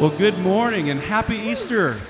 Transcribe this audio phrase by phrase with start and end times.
[0.00, 2.00] Well, good morning and happy Easter.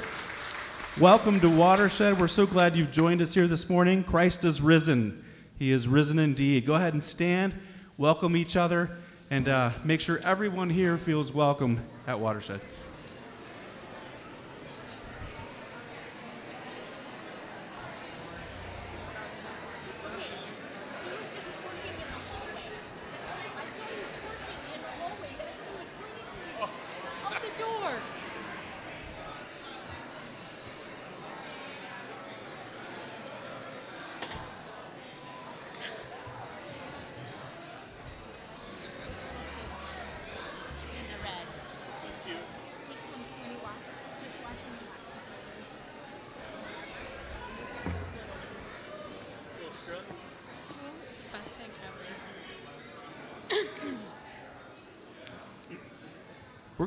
[1.00, 2.20] Welcome to Watershed.
[2.20, 4.04] We're so glad you've joined us here this morning.
[4.04, 5.24] Christ is risen.
[5.58, 6.66] He is risen indeed.
[6.66, 7.52] Go ahead and stand,
[7.98, 8.96] welcome each other,
[9.28, 12.60] and uh, make sure everyone here feels welcome at Watershed.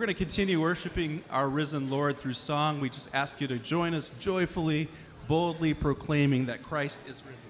[0.03, 2.81] going to continue worshiping our risen Lord through song.
[2.81, 4.89] We just ask you to join us joyfully,
[5.29, 7.42] boldly proclaiming that Christ is risen.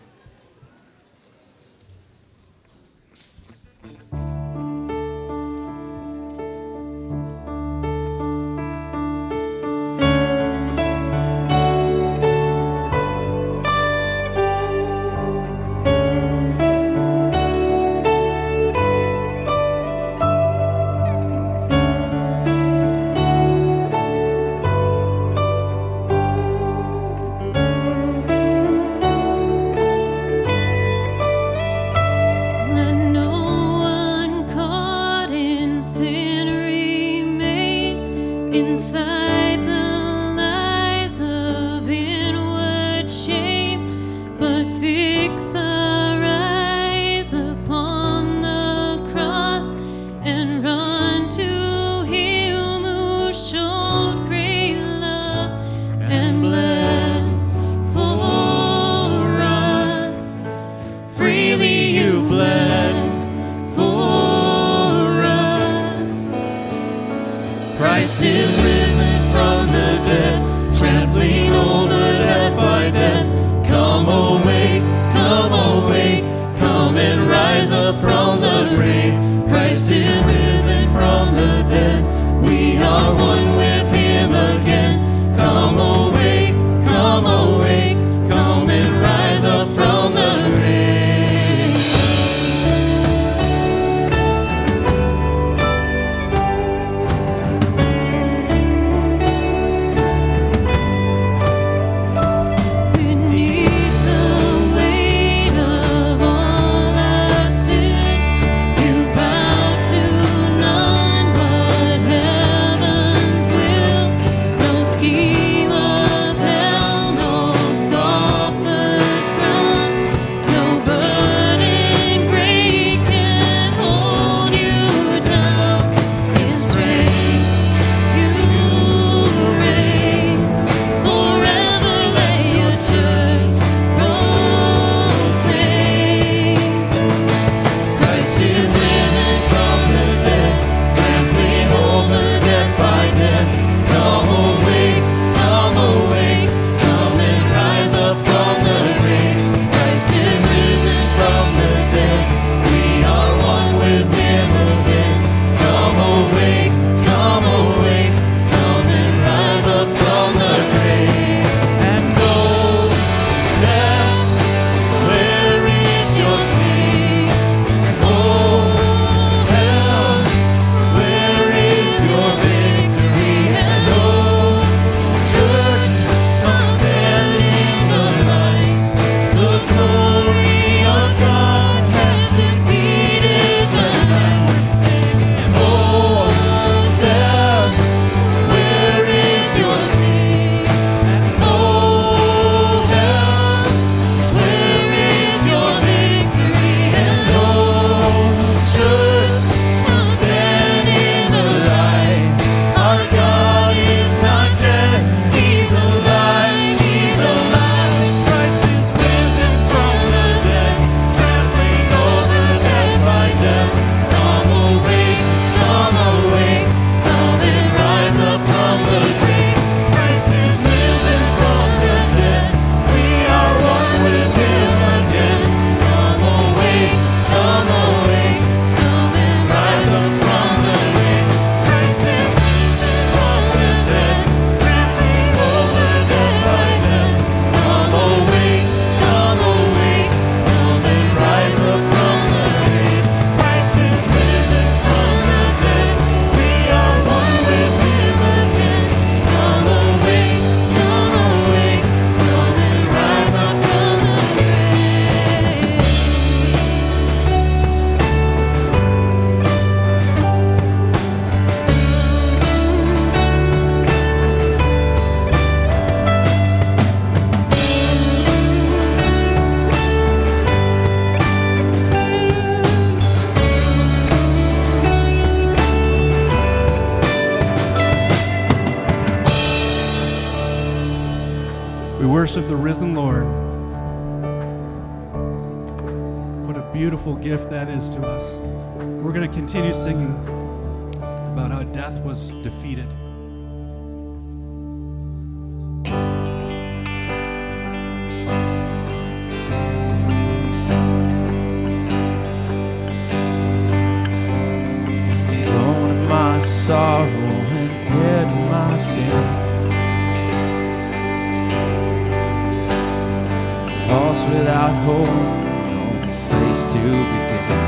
[314.14, 315.82] Lost without hope, no
[316.30, 316.82] place to
[317.14, 317.62] begin.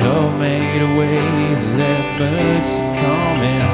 [0.00, 3.68] Love made a way to let birds come in.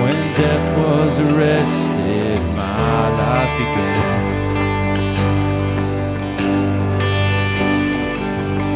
[0.00, 4.22] When death was arrested, my life began.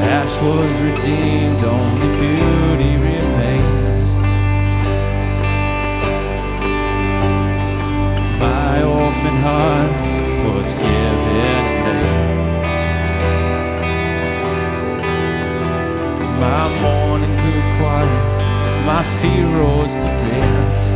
[0.03, 3.76] Ash was redeemed, only beauty remained.
[9.27, 9.91] My heart
[10.47, 10.87] was given
[11.91, 12.01] and
[16.39, 18.27] My morning grew quiet,
[18.87, 20.87] my fear rose to dance.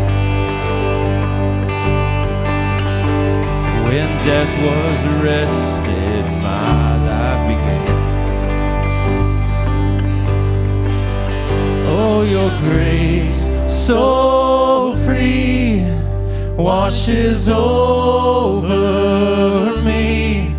[3.87, 7.99] When death was arrested, my life began.
[11.89, 16.01] Oh, your grace, so free
[16.63, 18.69] washes over
[19.83, 20.55] me.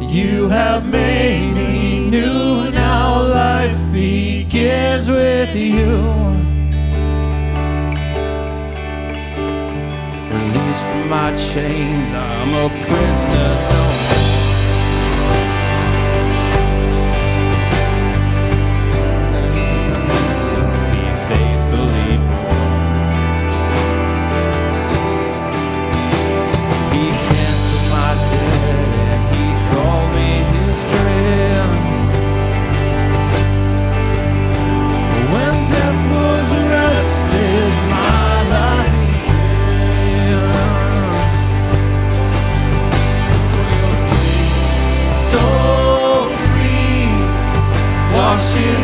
[0.00, 2.70] You have made me new.
[2.70, 5.96] Now life begins with you.
[10.32, 13.65] Released from my chains, I'm a prisoner.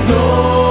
[0.02, 0.61] So.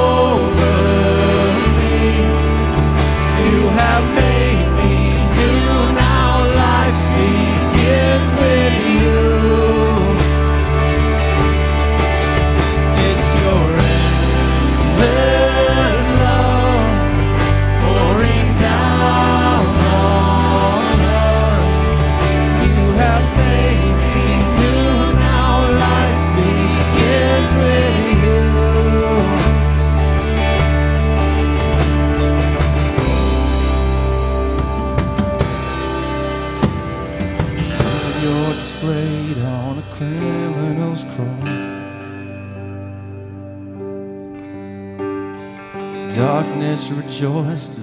[47.21, 47.80] rejoice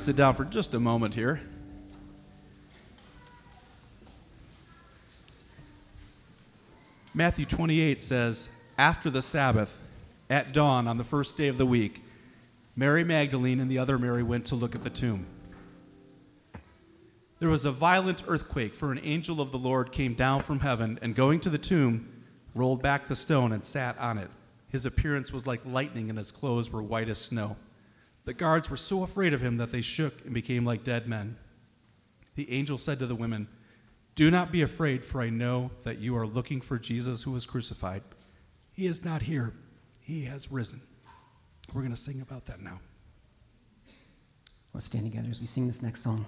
[0.00, 1.40] sit down for just a moment here.
[7.12, 9.78] Matthew 28 says, After the Sabbath,
[10.30, 12.02] at dawn on the first day of the week,
[12.76, 15.26] Mary Magdalene and the other Mary went to look at the tomb.
[17.40, 20.98] There was a violent earthquake, for an angel of the Lord came down from heaven
[21.02, 24.30] and going to the tomb, rolled back the stone and sat on it.
[24.68, 27.56] His appearance was like lightning, and his clothes were white as snow.
[28.24, 31.36] The guards were so afraid of him that they shook and became like dead men.
[32.34, 33.48] The angel said to the women,
[34.14, 37.46] Do not be afraid, for I know that you are looking for Jesus who was
[37.46, 38.02] crucified.
[38.72, 39.54] He is not here,
[40.00, 40.80] he has risen.
[41.72, 42.80] We're going to sing about that now.
[44.72, 46.26] Let's stand together as we sing this next song.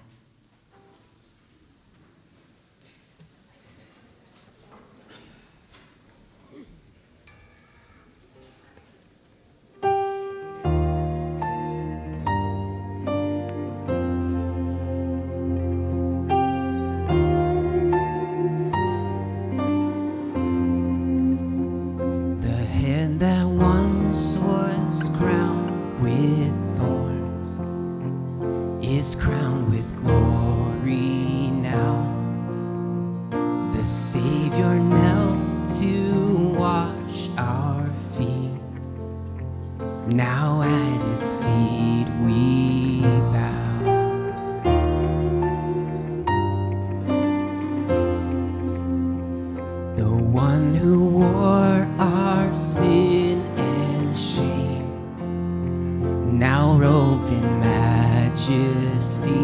[59.02, 59.41] Majesty,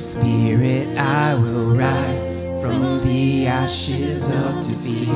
[0.00, 2.32] spirit I will rise
[2.62, 5.08] from the ashes of defeat.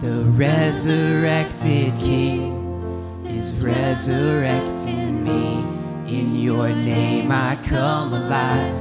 [0.00, 5.64] The resurrected King is resurrecting me.
[6.06, 8.76] In your name I come alive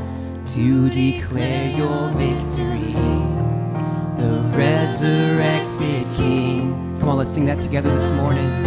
[0.54, 2.94] to declare your victory.
[4.22, 6.98] The resurrected King.
[7.00, 8.64] Come on, let's sing that together this morning.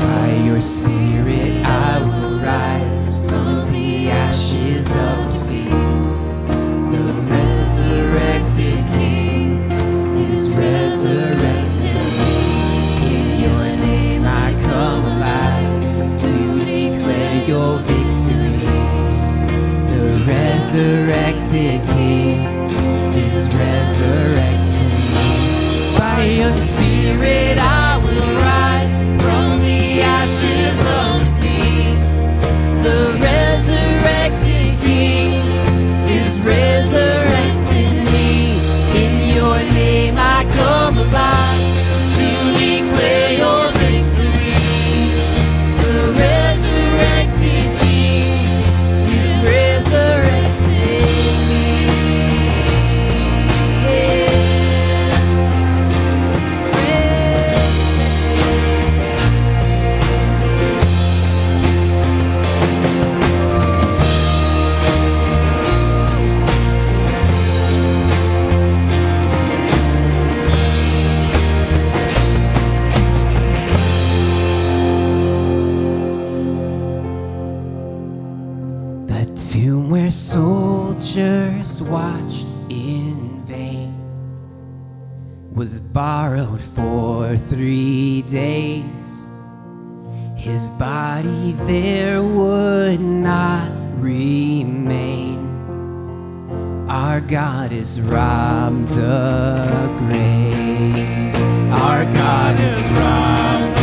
[0.00, 5.68] By your spirit I will rise from the ashes of defeat.
[6.92, 9.70] The resurrected King
[10.32, 12.36] is resurrecting me.
[13.12, 18.66] In your name I come alive to declare your victory.
[19.92, 22.40] The resurrected King
[23.14, 25.98] is resurrecting me.
[25.98, 28.79] By your spirit I will rise
[88.30, 89.20] days.
[90.36, 95.38] His body there would not remain.
[96.88, 101.34] Our God is robbed the grave.
[101.72, 103.79] Our God is robbed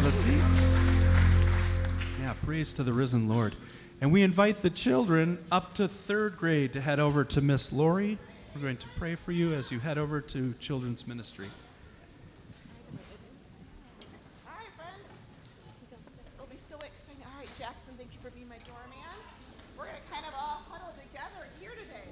[0.00, 0.40] have a seat.
[2.22, 3.54] Yeah, praise to the risen Lord.
[4.00, 8.16] And we invite the children up to third grade to head over to Miss Lori.
[8.54, 11.48] We're going to pray for you as you head over to children's ministry.
[14.46, 15.06] All right, friends.
[15.92, 17.22] It'll be so exciting.
[17.22, 18.96] All right, Jackson, thank you for being my doorman.
[19.76, 22.08] We're going to kind of all huddle together here today.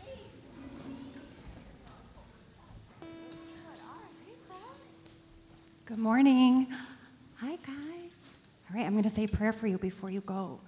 [0.00, 0.40] Great.
[3.02, 3.10] Good.
[3.82, 4.80] All right, hey, friends.
[5.84, 6.66] Good morning.
[7.46, 8.38] Hi, guys.
[8.70, 10.60] All right, I'm going to say a prayer for you before you go.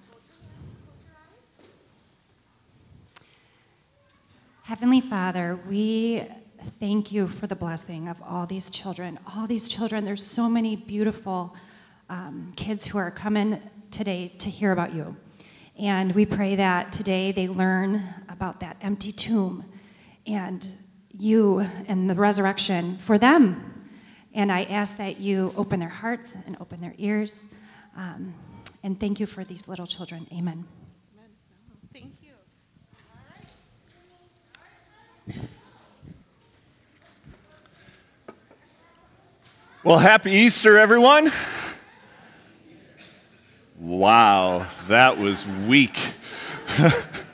[4.62, 6.24] Heavenly Father, we
[6.78, 9.18] thank you for the blessing of all these children.
[9.34, 11.56] All these children, there's so many beautiful
[12.10, 13.58] um, kids who are coming
[13.90, 15.16] today to hear about you.
[15.78, 19.64] And we pray that today they learn about that empty tomb
[20.26, 20.66] and
[21.16, 23.75] you and the resurrection for them.
[24.36, 27.48] And I ask that you open their hearts and open their ears.
[27.96, 28.34] Um,
[28.82, 30.26] and thank you for these little children.
[30.30, 30.66] Amen.
[31.90, 32.32] Thank you.
[39.82, 41.32] Well, happy Easter, everyone.
[43.78, 45.96] Wow, that was weak.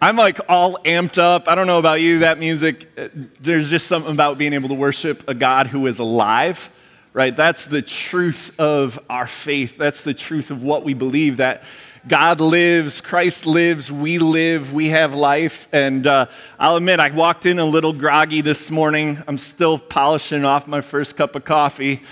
[0.00, 1.48] I'm like all amped up.
[1.48, 3.08] I don't know about you, that music, uh,
[3.40, 6.70] there's just something about being able to worship a God who is alive,
[7.12, 7.36] right?
[7.36, 9.76] That's the truth of our faith.
[9.76, 11.64] That's the truth of what we believe that
[12.06, 15.66] God lives, Christ lives, we live, we have life.
[15.72, 16.26] And uh,
[16.60, 19.20] I'll admit, I walked in a little groggy this morning.
[19.26, 22.02] I'm still polishing off my first cup of coffee.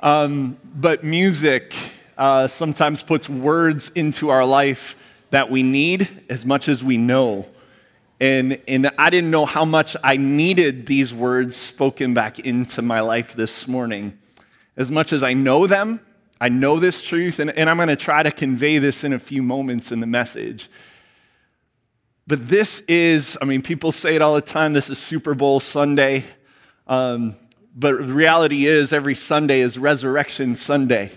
[0.00, 1.74] Um, but music
[2.16, 4.96] uh, sometimes puts words into our life
[5.30, 7.46] that we need as much as we know.
[8.20, 13.00] And, and I didn't know how much I needed these words spoken back into my
[13.00, 14.18] life this morning.
[14.76, 16.00] As much as I know them,
[16.40, 19.18] I know this truth, and, and I'm going to try to convey this in a
[19.18, 20.68] few moments in the message.
[22.26, 25.60] But this is, I mean, people say it all the time this is Super Bowl
[25.60, 26.24] Sunday.
[26.86, 27.34] Um,
[27.76, 31.12] But the reality is, every Sunday is Resurrection Sunday.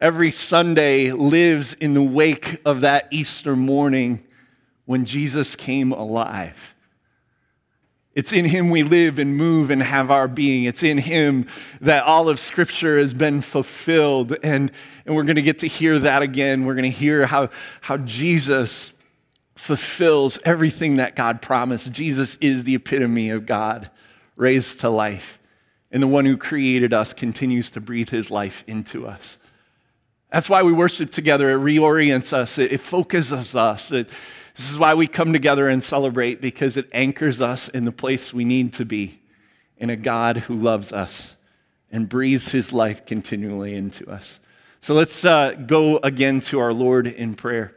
[0.00, 4.24] Every Sunday lives in the wake of that Easter morning
[4.86, 6.74] when Jesus came alive.
[8.14, 10.64] It's in Him we live and move and have our being.
[10.64, 11.46] It's in Him
[11.82, 14.36] that all of Scripture has been fulfilled.
[14.42, 14.72] And,
[15.04, 16.64] and we're going to get to hear that again.
[16.64, 17.50] We're going to hear how,
[17.82, 18.94] how Jesus
[19.54, 21.92] fulfills everything that God promised.
[21.92, 23.90] Jesus is the epitome of God
[24.34, 25.38] raised to life.
[25.92, 29.36] And the one who created us continues to breathe His life into us.
[30.30, 31.50] That's why we worship together.
[31.50, 33.90] It reorients us, it, it focuses us.
[33.90, 34.08] It,
[34.56, 38.32] this is why we come together and celebrate because it anchors us in the place
[38.32, 39.20] we need to be
[39.78, 41.36] in a God who loves us
[41.90, 44.38] and breathes his life continually into us.
[44.80, 47.74] So let's uh, go again to our Lord in prayer.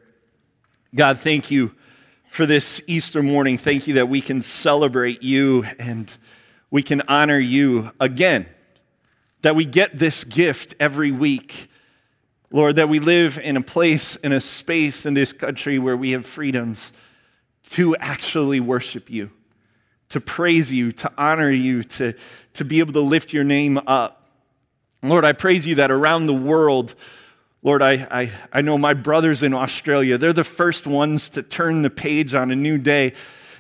[0.94, 1.74] God, thank you
[2.30, 3.58] for this Easter morning.
[3.58, 6.16] Thank you that we can celebrate you and
[6.70, 8.48] we can honor you again,
[9.42, 11.70] that we get this gift every week
[12.54, 16.12] Lord, that we live in a place, in a space in this country where we
[16.12, 16.94] have freedoms
[17.72, 19.32] to actually worship you,
[20.10, 22.14] to praise you, to honor you, to,
[22.54, 24.30] to be able to lift your name up.
[25.02, 26.94] Lord, I praise you that around the world,
[27.64, 31.82] Lord, I, I, I know my brothers in Australia, they're the first ones to turn
[31.82, 33.14] the page on a new day.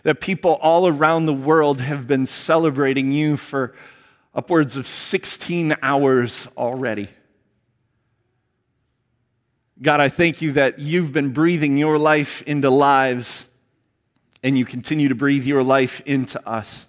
[0.03, 3.73] That people all around the world have been celebrating you for
[4.35, 7.09] upwards of 16 hours already.
[9.83, 13.49] God, I thank you that you've been breathing your life into lives
[14.41, 16.87] and you continue to breathe your life into us.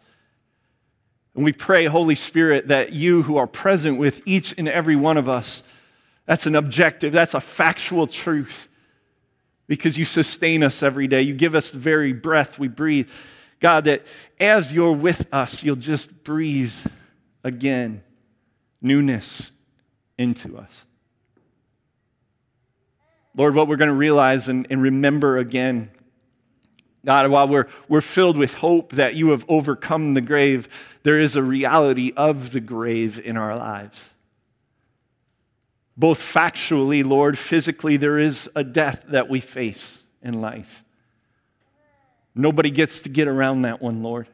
[1.35, 5.17] And we pray, Holy Spirit, that you who are present with each and every one
[5.17, 5.65] of us,
[6.27, 8.69] that's an objective, that's a factual truth
[9.67, 11.23] because you sustain us every day.
[11.23, 13.09] You give us the very breath we breathe.
[13.59, 14.03] God, that
[14.39, 16.75] as you're with us, you'll just breathe
[17.43, 18.05] again
[18.81, 19.51] newness
[20.17, 20.87] into us.
[23.37, 25.91] Lord, what we're going to realize and, and remember again,
[27.05, 30.69] God, while we're, we're filled with hope that you have overcome the grave,
[31.03, 34.11] there is a reality of the grave in our lives.
[35.97, 40.83] Both factually, Lord, physically, there is a death that we face in life.
[42.35, 44.27] Nobody gets to get around that one, Lord.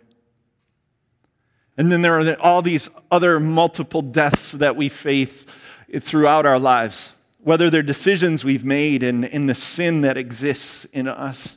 [1.76, 5.44] And then there are all these other multiple deaths that we face
[6.00, 11.09] throughout our lives whether they're decisions we've made and in the sin that exists in
[11.09, 11.57] us,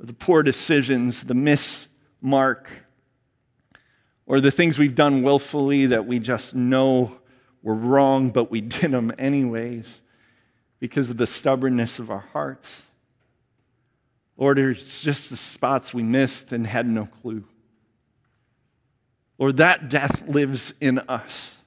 [0.00, 1.88] the poor decisions, the miss
[2.20, 2.68] mark,
[4.26, 7.18] or the things we've done willfully that we just know
[7.62, 10.02] were wrong, but we did them anyways
[10.80, 12.82] because of the stubbornness of our hearts.
[14.36, 17.44] Lord, it's just the spots we missed and had no clue.
[19.38, 21.58] Lord, that death lives in us.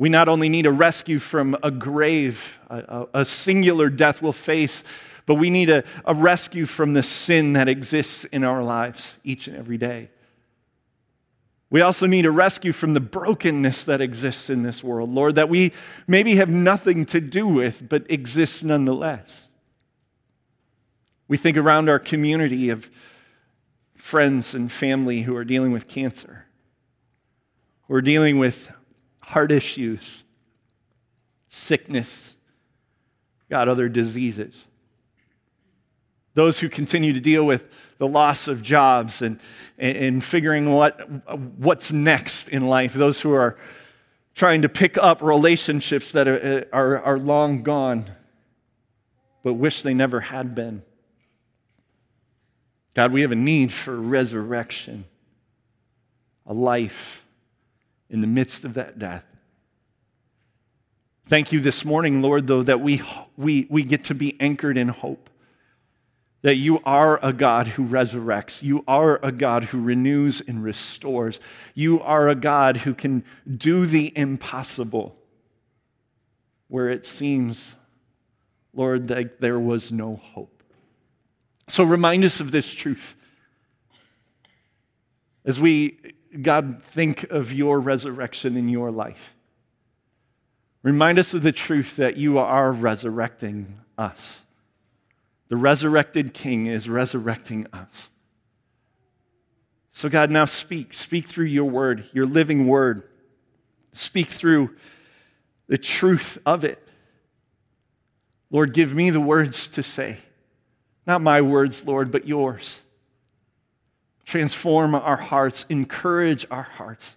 [0.00, 4.82] We not only need a rescue from a grave, a, a singular death we'll face,
[5.26, 9.46] but we need a, a rescue from the sin that exists in our lives each
[9.46, 10.08] and every day.
[11.68, 15.50] We also need a rescue from the brokenness that exists in this world, Lord, that
[15.50, 15.70] we
[16.06, 19.50] maybe have nothing to do with, but exists nonetheless.
[21.28, 22.90] We think around our community of
[23.96, 26.46] friends and family who are dealing with cancer,
[27.86, 28.72] who are dealing with
[29.30, 30.24] heart issues,
[31.48, 32.36] sickness,
[33.48, 34.64] God, other diseases.
[36.34, 39.40] Those who continue to deal with the loss of jobs and,
[39.78, 41.08] and, figuring what,
[41.58, 42.92] what's next in life.
[42.92, 43.56] Those who are
[44.34, 48.06] trying to pick up relationships that are, are, are long gone,
[49.42, 50.82] but wish they never had been.
[52.94, 55.04] God, we have a need for resurrection,
[56.46, 57.22] a life
[58.10, 59.24] in the midst of that death.
[61.26, 63.02] Thank you this morning, Lord, though, that we,
[63.36, 65.30] we, we get to be anchored in hope.
[66.42, 68.62] That you are a God who resurrects.
[68.62, 71.38] You are a God who renews and restores.
[71.74, 73.24] You are a God who can
[73.56, 75.14] do the impossible
[76.66, 77.76] where it seems,
[78.72, 80.62] Lord, that there was no hope.
[81.68, 83.14] So remind us of this truth
[85.44, 85.98] as we
[86.42, 89.34] God, think of your resurrection in your life.
[90.82, 94.44] Remind us of the truth that you are resurrecting us.
[95.48, 98.10] The resurrected King is resurrecting us.
[99.92, 100.94] So, God, now speak.
[100.94, 103.02] Speak through your word, your living word.
[103.92, 104.70] Speak through
[105.66, 106.86] the truth of it.
[108.50, 110.18] Lord, give me the words to say.
[111.06, 112.80] Not my words, Lord, but yours.
[114.30, 117.16] Transform our hearts, encourage our hearts,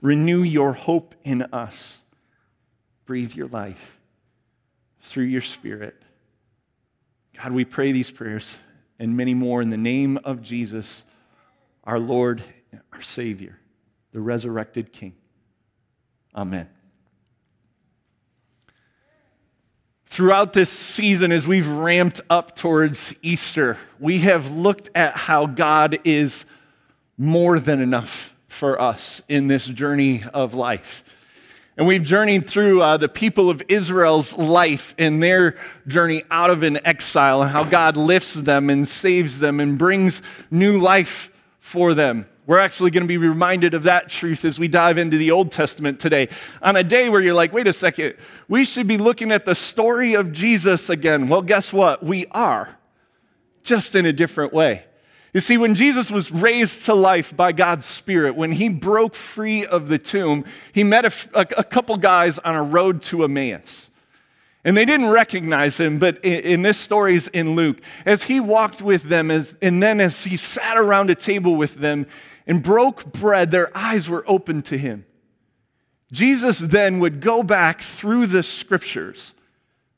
[0.00, 2.02] renew your hope in us.
[3.04, 4.00] Breathe your life
[5.02, 5.94] through your Spirit.
[7.40, 8.58] God, we pray these prayers
[8.98, 11.04] and many more in the name of Jesus,
[11.84, 12.42] our Lord,
[12.92, 13.60] our Savior,
[14.10, 15.14] the resurrected King.
[16.34, 16.68] Amen.
[20.16, 25.98] Throughout this season, as we've ramped up towards Easter, we have looked at how God
[26.04, 26.46] is
[27.18, 31.04] more than enough for us in this journey of life.
[31.76, 36.62] And we've journeyed through uh, the people of Israel's life and their journey out of
[36.62, 41.92] an exile and how God lifts them and saves them and brings new life for
[41.92, 42.26] them.
[42.46, 45.50] We're actually going to be reminded of that truth as we dive into the Old
[45.50, 46.28] Testament today.
[46.62, 48.14] On a day where you're like, wait a second,
[48.48, 51.26] we should be looking at the story of Jesus again.
[51.26, 52.04] Well, guess what?
[52.04, 52.78] We are,
[53.64, 54.84] just in a different way.
[55.34, 59.66] You see, when Jesus was raised to life by God's Spirit, when he broke free
[59.66, 63.90] of the tomb, he met a, a, a couple guys on a road to Emmaus.
[64.66, 67.78] And they didn't recognize him, but in, in this story is in Luke.
[68.04, 71.76] As he walked with them, as, and then as he sat around a table with
[71.76, 72.04] them
[72.48, 75.06] and broke bread, their eyes were opened to him.
[76.10, 79.34] Jesus then would go back through the scriptures.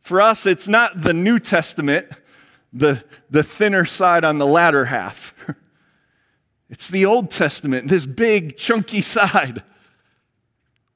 [0.02, 2.06] For us, it's not the New Testament,
[2.70, 5.34] the, the thinner side on the latter half.
[6.68, 9.62] it's the Old Testament, this big, chunky side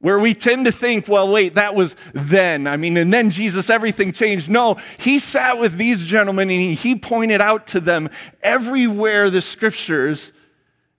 [0.02, 2.66] where we tend to think, well, wait, that was then.
[2.66, 4.50] I mean, and then Jesus, everything changed.
[4.50, 8.10] No, he sat with these gentlemen and he, pointed out to them
[8.42, 10.32] everywhere the scriptures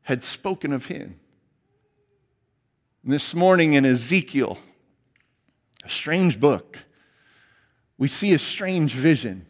[0.04, 1.20] had spoken of him.
[3.04, 4.58] And this morning in Ezekiel,
[5.84, 6.80] a strange book,
[7.98, 9.46] we see a strange vision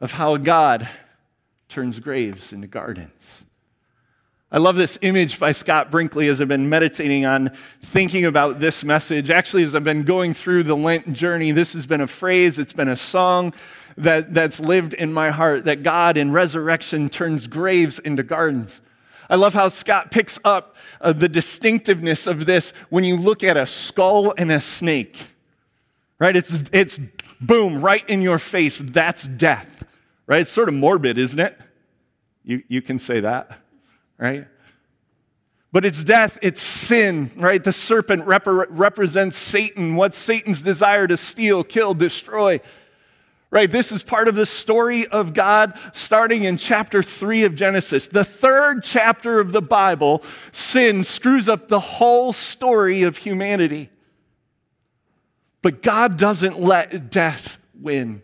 [0.00, 0.88] of how God
[1.68, 3.44] turns graves into gardens.
[4.50, 7.50] I love this image by Scott Brinkley as I've been meditating on
[7.82, 9.28] thinking about this message.
[9.28, 12.72] Actually, as I've been going through the Lent journey, this has been a phrase, it's
[12.72, 13.52] been a song
[13.98, 18.80] that, that's lived in my heart that God in resurrection turns graves into gardens.
[19.28, 23.58] I love how Scott picks up uh, the distinctiveness of this when you look at
[23.58, 25.26] a skull and a snake.
[26.18, 26.34] Right?
[26.34, 26.98] It's, it's
[27.38, 28.78] boom, right in your face.
[28.78, 29.84] That's death.
[30.26, 30.40] Right?
[30.40, 31.60] It's sort of morbid, isn't it?
[32.44, 33.58] You, you can say that
[34.18, 34.46] right?
[35.70, 37.62] But it's death, it's sin, right?
[37.62, 39.96] The serpent rep- represents Satan.
[39.96, 42.60] What's Satan's desire to steal, kill, destroy?
[43.50, 43.70] Right?
[43.70, 48.06] This is part of the story of God starting in chapter 3 of Genesis.
[48.06, 53.90] The third chapter of the Bible, sin screws up the whole story of humanity.
[55.62, 58.22] But God doesn't let death win.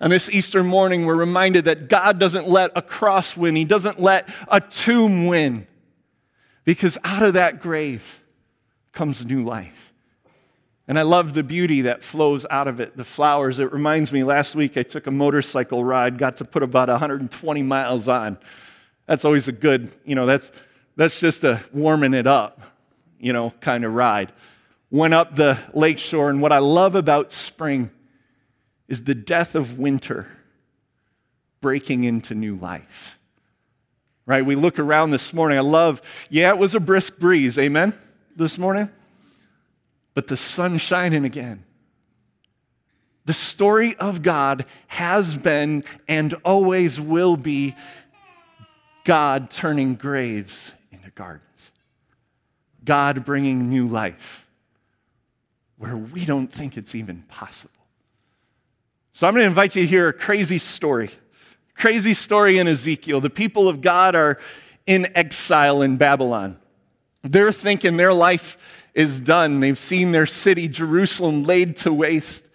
[0.00, 4.00] On this Easter morning, we're reminded that God doesn't let a cross win, He doesn't
[4.00, 5.66] let a tomb win,
[6.64, 8.22] because out of that grave
[8.92, 9.92] comes new life.
[10.88, 13.60] And I love the beauty that flows out of it, the flowers.
[13.60, 17.62] It reminds me, last week I took a motorcycle ride, got to put about 120
[17.62, 18.38] miles on.
[19.06, 20.50] That's always a good, you know, that's,
[20.96, 22.60] that's just a warming it up,
[23.20, 24.32] you know, kind of ride.
[24.90, 27.90] Went up the lakeshore, and what I love about spring
[28.90, 30.26] is the death of winter
[31.62, 33.18] breaking into new life.
[34.26, 34.44] Right?
[34.44, 35.56] We look around this morning.
[35.56, 37.94] I love, yeah, it was a brisk breeze, amen,
[38.36, 38.90] this morning,
[40.12, 41.64] but the sun shining again.
[43.26, 47.76] The story of God has been and always will be
[49.04, 51.70] God turning graves into gardens,
[52.84, 54.48] God bringing new life
[55.76, 57.79] where we don't think it's even possible.
[59.20, 61.10] So I'm going to invite you to hear a crazy story.
[61.74, 63.20] Crazy story in Ezekiel.
[63.20, 64.38] The people of God are
[64.86, 66.56] in exile in Babylon.
[67.20, 68.56] They're thinking their life
[68.94, 69.60] is done.
[69.60, 72.46] They've seen their city, Jerusalem, laid to waste.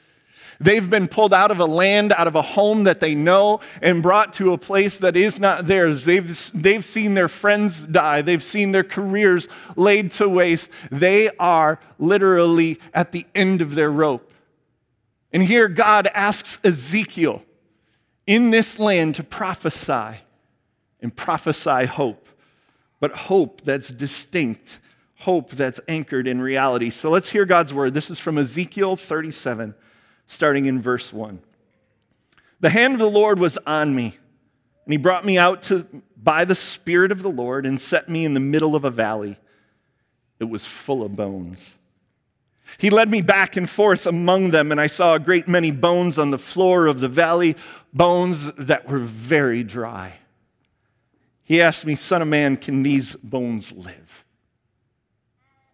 [0.59, 4.01] They've been pulled out of a land, out of a home that they know, and
[4.01, 6.03] brought to a place that is not theirs.
[6.05, 8.23] They've, they've seen their friends die.
[8.23, 10.71] They've seen their careers laid to waste.
[10.89, 14.31] They are literally at the end of their rope.
[15.35, 17.43] And here God asks Ezekiel
[18.25, 20.21] in this land to prophesy
[21.01, 22.29] and prophesy hope,
[23.01, 24.79] but hope that's distinct,
[25.17, 26.89] hope that's anchored in reality.
[26.89, 27.93] So let's hear God's word.
[27.93, 29.75] This is from Ezekiel 37,
[30.27, 31.41] starting in verse 1.
[32.61, 34.17] The hand of the Lord was on me,
[34.85, 38.23] and he brought me out to, by the Spirit of the Lord and set me
[38.23, 39.35] in the middle of a valley.
[40.39, 41.73] It was full of bones.
[42.77, 46.17] He led me back and forth among them, and I saw a great many bones
[46.17, 47.55] on the floor of the valley,
[47.93, 50.15] bones that were very dry.
[51.43, 54.25] He asked me, Son of man, can these bones live?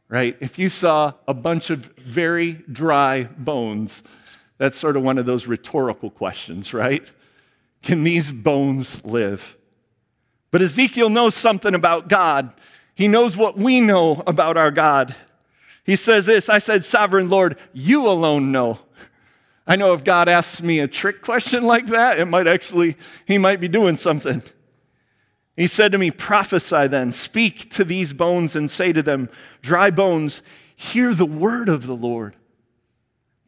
[0.09, 0.35] Right?
[0.41, 4.03] If you saw a bunch of very dry bones,
[4.57, 7.09] that's sort of one of those rhetorical questions, right?
[7.81, 9.57] Can these bones live?
[10.51, 12.53] But Ezekiel knows something about God.
[12.93, 15.15] He knows what we know about our God.
[15.83, 18.79] He says this I said, Sovereign Lord, you alone know.
[19.67, 23.37] I know if God asks me a trick question like that, it might actually, he
[23.37, 24.41] might be doing something.
[25.55, 29.29] He said to me, Prophesy then, speak to these bones and say to them,
[29.61, 30.41] Dry bones,
[30.75, 32.35] hear the word of the Lord.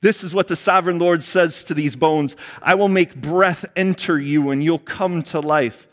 [0.01, 4.19] This is what the sovereign Lord says to these bones I will make breath enter
[4.19, 5.87] you, and you'll come to life.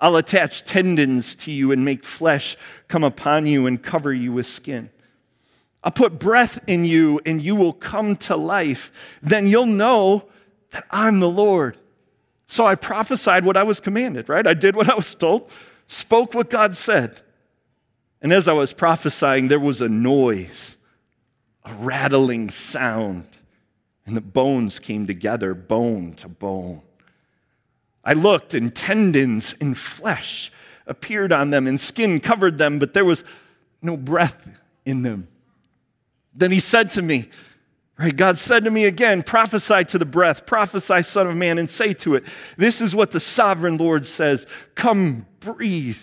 [0.00, 2.56] I'll attach tendons to you and make flesh
[2.88, 4.90] come upon you and cover you with skin.
[5.84, 8.92] I'll put breath in you, and you will come to life.
[9.22, 10.28] Then you'll know
[10.70, 11.76] that I'm the Lord.
[12.46, 14.46] So I prophesied what I was commanded, right?
[14.46, 15.50] I did what I was told,
[15.86, 17.20] spoke what God said.
[18.20, 20.76] And as I was prophesying, there was a noise,
[21.64, 23.26] a rattling sound,
[24.06, 26.82] and the bones came together, bone to bone.
[28.04, 30.52] I looked, and tendons and flesh
[30.86, 33.24] appeared on them, and skin covered them, but there was
[33.80, 34.48] no breath
[34.84, 35.28] in them.
[36.34, 37.28] Then he said to me,
[37.98, 41.70] Right, God said to me again, prophesy to the breath, prophesy, Son of Man, and
[41.70, 42.24] say to it,
[42.56, 45.98] This is what the sovereign Lord says Come, breathe.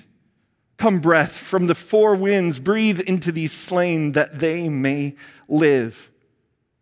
[0.78, 5.16] Come, breath from the four winds, breathe into these slain that they may
[5.50, 6.10] live.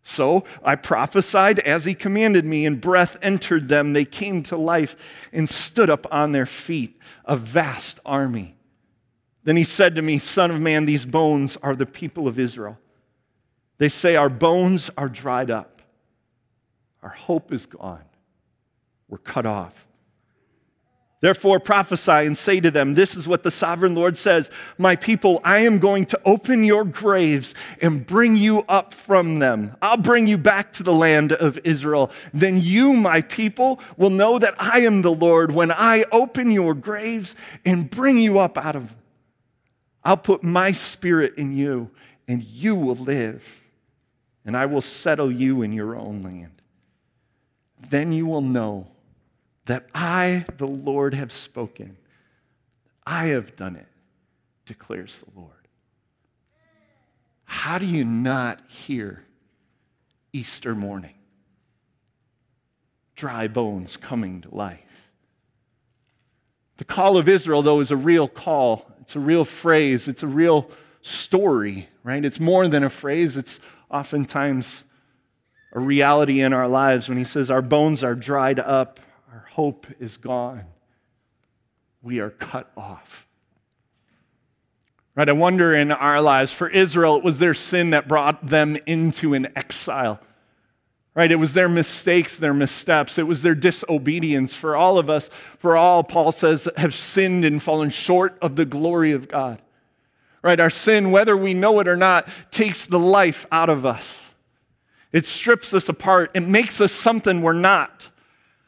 [0.04, 3.93] So I prophesied as he commanded me, and breath entered them.
[3.93, 4.95] They came to life
[5.34, 8.56] and stood up on their feet, a vast army.
[9.43, 12.78] Then he said to me, Son of man, these bones are the people of Israel.
[13.78, 15.82] They say, Our bones are dried up.
[17.03, 18.03] Our hope is gone.
[19.07, 19.88] We're cut off.
[21.19, 25.41] Therefore, prophesy and say to them, This is what the sovereign Lord says My people,
[25.43, 29.75] I am going to open your graves and bring you up from them.
[29.82, 32.11] I'll bring you back to the land of Israel.
[32.34, 36.75] Then you, my people, will know that I am the Lord when I open your
[36.75, 38.97] graves and bring you up out of them.
[40.03, 41.89] I'll put my spirit in you,
[42.28, 43.57] and you will live
[44.48, 46.62] and I will settle you in your own land.
[47.89, 48.88] Then you will know
[49.66, 51.98] that I, the Lord, have spoken.
[53.06, 53.88] I have done it,
[54.66, 55.52] declares the Lord.
[57.43, 59.26] How do you not hear
[60.32, 61.16] Easter morning?
[63.16, 64.80] Dry bones coming to life.
[66.78, 68.89] The call of Israel, though, is a real call.
[69.02, 70.08] It's a real phrase.
[70.08, 70.72] It's a real
[71.02, 72.24] story, right?
[72.24, 74.83] It's more than a phrase, it's oftentimes
[75.73, 78.99] a reality in our lives when he says, Our bones are dried up,
[79.31, 80.65] our hope is gone,
[82.01, 83.27] we are cut off.
[85.15, 85.29] Right?
[85.29, 89.33] I wonder in our lives, for Israel, it was their sin that brought them into
[89.33, 90.19] an exile.
[91.15, 91.31] Right?
[91.31, 93.17] It was their mistakes, their missteps.
[93.17, 94.53] It was their disobedience.
[94.53, 98.65] For all of us, for all, Paul says, have sinned and fallen short of the
[98.65, 99.59] glory of God
[100.48, 100.62] right?
[100.62, 104.32] Our sin, whether we know it or not, takes the life out of us.
[105.12, 108.12] It strips us apart, it makes us something we're not.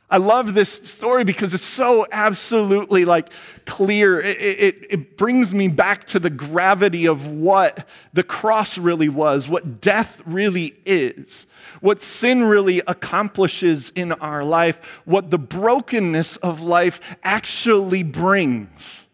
[0.09, 3.29] I love this story because it's so absolutely like
[3.65, 4.19] clear.
[4.19, 9.47] It, it, it, brings me back to the gravity of what the cross really was,
[9.47, 11.47] what death really is,
[11.79, 19.05] what sin really accomplishes in our life, what the brokenness of life actually brings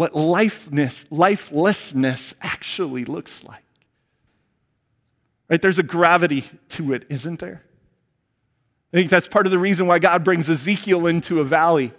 [0.00, 3.62] what lifeness, lifelessness actually looks like.
[5.50, 5.60] Right?
[5.60, 7.62] There's a gravity to it, isn't there?
[8.94, 11.92] I think that's part of the reason why God brings Ezekiel into a valley.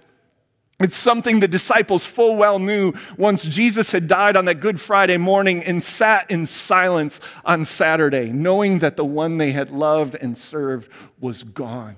[0.80, 5.18] It's something the disciples full well knew once Jesus had died on that Good Friday
[5.18, 10.36] morning and sat in silence on Saturday, knowing that the one they had loved and
[10.36, 10.90] served
[11.20, 11.98] was gone.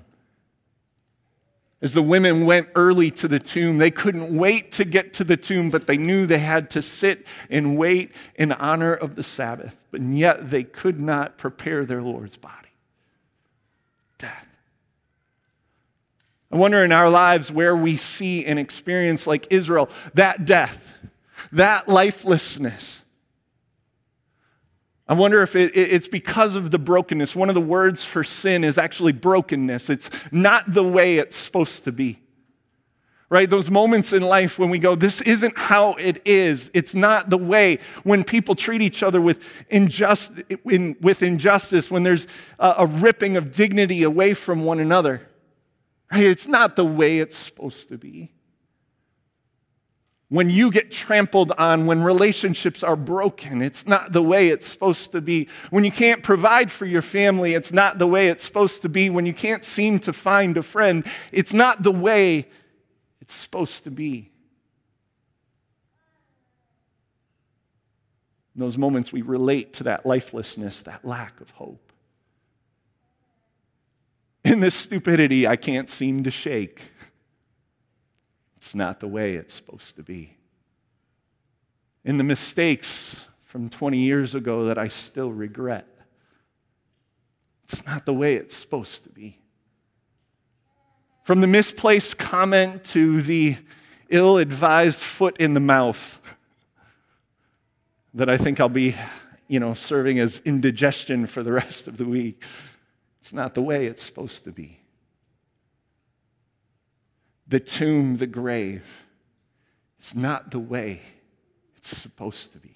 [1.84, 5.36] As the women went early to the tomb, they couldn't wait to get to the
[5.36, 9.78] tomb, but they knew they had to sit and wait in honor of the Sabbath.
[9.90, 12.70] But yet they could not prepare their Lord's body.
[14.16, 14.46] Death.
[16.50, 20.94] I wonder in our lives where we see and experience, like Israel, that death,
[21.52, 23.03] that lifelessness
[25.06, 27.36] I wonder if it, it's because of the brokenness.
[27.36, 29.90] One of the words for sin is actually brokenness.
[29.90, 32.20] It's not the way it's supposed to be.
[33.28, 33.48] Right?
[33.50, 36.70] Those moments in life when we go, this isn't how it is.
[36.72, 37.80] It's not the way.
[38.04, 40.32] When people treat each other with, injust,
[40.70, 42.26] in, with injustice, when there's
[42.58, 45.28] a, a ripping of dignity away from one another.
[46.12, 46.24] Right?
[46.24, 48.33] It's not the way it's supposed to be.
[50.34, 53.62] When you get trampled on, when relationships are broken.
[53.62, 55.48] It's not the way it's supposed to be.
[55.70, 59.10] When you can't provide for your family, it's not the way it's supposed to be.
[59.10, 62.48] When you can't seem to find a friend, it's not the way
[63.20, 64.32] it's supposed to be.
[68.56, 71.92] In those moments, we relate to that lifelessness, that lack of hope.
[74.44, 76.82] In this stupidity I can't seem to shake.
[78.64, 80.38] It's not the way it's supposed to be.
[82.02, 85.86] In the mistakes from 20 years ago that I still regret,
[87.64, 89.38] it's not the way it's supposed to be.
[91.24, 93.58] From the misplaced comment to the
[94.08, 96.18] ill advised foot in the mouth
[98.14, 98.96] that I think I'll be,
[99.46, 102.42] you know, serving as indigestion for the rest of the week.
[103.20, 104.83] It's not the way it's supposed to be
[107.46, 108.84] the tomb, the grave.
[109.98, 111.00] It's not the way
[111.76, 112.74] it's supposed to be.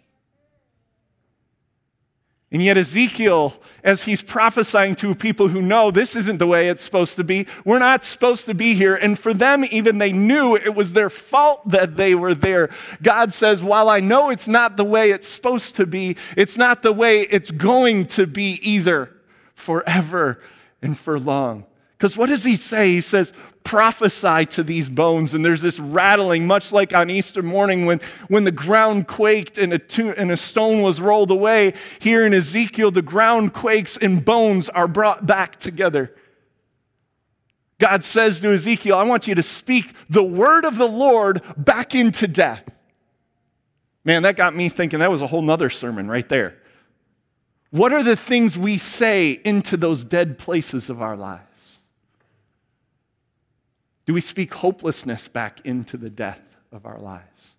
[2.50, 3.52] And yet, Ezekiel,
[3.84, 7.46] as he's prophesying to people who know this isn't the way it's supposed to be,
[7.66, 8.94] we're not supposed to be here.
[8.94, 12.70] And for them, even they knew it was their fault that they were there.
[13.02, 16.80] God says, While I know it's not the way it's supposed to be, it's not
[16.80, 19.14] the way it's going to be either
[19.54, 20.40] forever
[20.80, 21.66] and for long.
[21.98, 22.92] Because what does he say?
[22.92, 23.32] He says,
[23.64, 25.34] prophesy to these bones.
[25.34, 29.72] And there's this rattling, much like on Easter morning when, when the ground quaked and
[29.72, 31.74] a, to- and a stone was rolled away.
[31.98, 36.14] Here in Ezekiel, the ground quakes and bones are brought back together.
[37.78, 41.96] God says to Ezekiel, I want you to speak the word of the Lord back
[41.96, 42.62] into death.
[44.04, 46.58] Man, that got me thinking that was a whole nother sermon right there.
[47.70, 51.42] What are the things we say into those dead places of our lives?
[54.08, 56.40] Do we speak hopelessness back into the death
[56.72, 57.56] of our lives?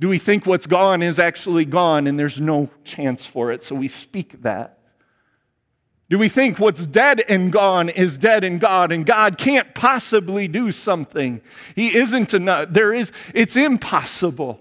[0.00, 3.74] Do we think what's gone is actually gone and there's no chance for it, so
[3.74, 4.78] we speak that?
[6.08, 10.48] Do we think what's dead and gone is dead and God and God can't possibly
[10.48, 11.42] do something?
[11.74, 12.68] He isn't enough.
[12.70, 14.58] There is, it's impossible.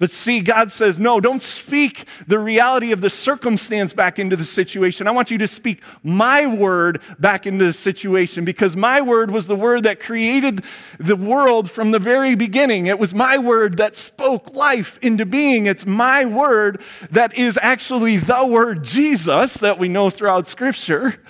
[0.00, 4.46] But see, God says, no, don't speak the reality of the circumstance back into the
[4.46, 5.06] situation.
[5.06, 9.46] I want you to speak my word back into the situation because my word was
[9.46, 10.64] the word that created
[10.98, 12.86] the world from the very beginning.
[12.86, 15.66] It was my word that spoke life into being.
[15.66, 16.80] It's my word
[17.10, 21.22] that is actually the word Jesus that we know throughout Scripture,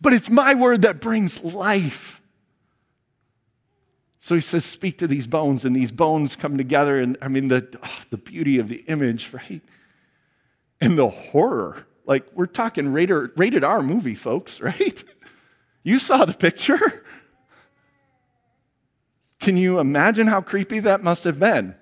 [0.00, 2.15] but it's my word that brings life.
[4.26, 6.98] So he says, Speak to these bones, and these bones come together.
[6.98, 9.62] And I mean, the, oh, the beauty of the image, right?
[10.80, 11.86] And the horror.
[12.06, 15.04] Like, we're talking rated, rated R movie, folks, right?
[15.84, 17.04] You saw the picture.
[19.38, 21.76] Can you imagine how creepy that must have been?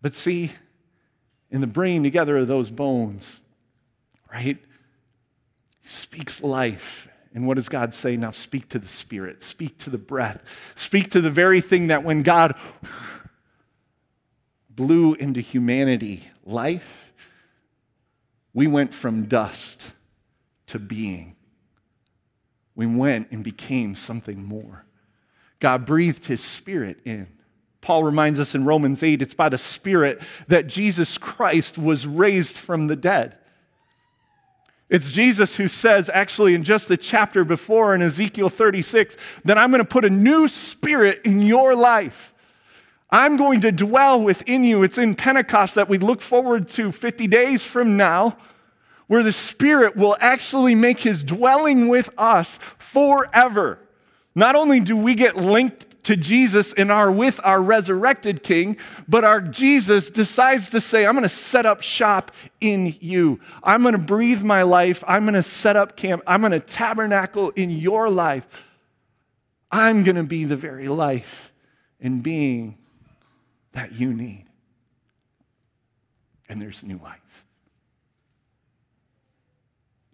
[0.00, 0.52] But see,
[1.50, 3.40] in the bringing together of those bones,
[4.32, 4.58] right,
[5.82, 7.07] speaks life
[7.38, 8.16] and what does God say?
[8.16, 10.42] Now speak to the Spirit, speak to the breath,
[10.74, 12.56] speak to the very thing that when God
[14.68, 17.12] blew into humanity life,
[18.52, 19.92] we went from dust
[20.66, 21.36] to being.
[22.74, 24.84] We went and became something more.
[25.60, 27.28] God breathed his Spirit in.
[27.80, 32.56] Paul reminds us in Romans 8 it's by the Spirit that Jesus Christ was raised
[32.56, 33.38] from the dead.
[34.90, 39.70] It's Jesus who says, actually, in just the chapter before in Ezekiel 36, that I'm
[39.70, 42.32] going to put a new spirit in your life.
[43.10, 44.82] I'm going to dwell within you.
[44.82, 48.36] It's in Pentecost that we look forward to 50 days from now,
[49.06, 53.78] where the Spirit will actually make his dwelling with us forever.
[54.34, 59.24] Not only do we get linked to Jesus and are with our resurrected King, but
[59.24, 62.32] our Jesus decides to say, I'm going to set up shop
[62.62, 63.40] in you.
[63.62, 65.04] I'm going to breathe my life.
[65.06, 66.22] I'm going to set up camp.
[66.26, 68.46] I'm going to tabernacle in your life.
[69.70, 71.52] I'm going to be the very life
[72.00, 72.78] and being
[73.72, 74.46] that you need.
[76.48, 77.44] And there's new life.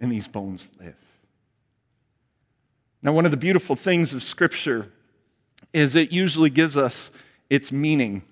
[0.00, 0.96] And these bones live.
[3.00, 4.90] Now, one of the beautiful things of Scripture
[5.74, 7.10] is it usually gives us
[7.50, 8.22] its meaning.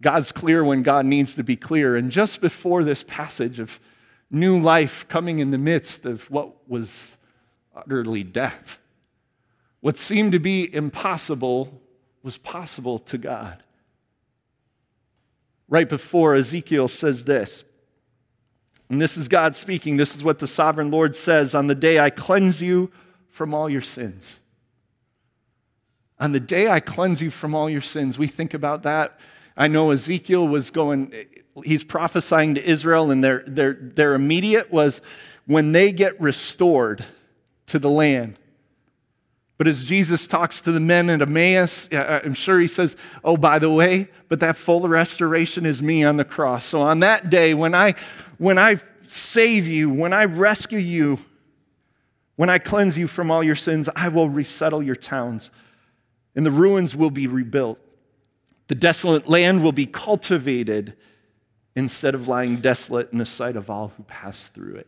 [0.00, 1.96] God's clear when God needs to be clear.
[1.96, 3.80] And just before this passage of
[4.30, 7.16] new life coming in the midst of what was
[7.74, 8.78] utterly death,
[9.80, 11.80] what seemed to be impossible
[12.22, 13.62] was possible to God.
[15.68, 17.64] Right before Ezekiel says this,
[18.90, 19.96] and this is God speaking.
[19.96, 22.90] This is what the sovereign Lord says On the day I cleanse you
[23.28, 24.38] from all your sins.
[26.20, 29.18] On the day I cleanse you from all your sins, we think about that.
[29.56, 31.12] I know Ezekiel was going,
[31.64, 35.00] he's prophesying to Israel, and their, their, their immediate was
[35.46, 37.04] when they get restored
[37.66, 38.38] to the land.
[39.58, 43.36] But as Jesus talks to the men at Emmaus, uh, I'm sure he says, Oh,
[43.36, 46.64] by the way, but that full restoration is me on the cross.
[46.64, 47.96] So on that day, when I,
[48.38, 51.18] when I save you, when I rescue you,
[52.36, 55.50] when I cleanse you from all your sins, I will resettle your towns,
[56.38, 57.80] and the ruins will be rebuilt.
[58.68, 60.94] The desolate land will be cultivated
[61.74, 64.86] instead of lying desolate in the sight of all who pass through it.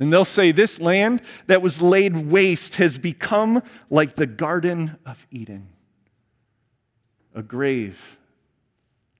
[0.00, 5.26] And they'll say, This land that was laid waste has become like the Garden of
[5.30, 5.68] Eden,
[7.34, 8.16] a grave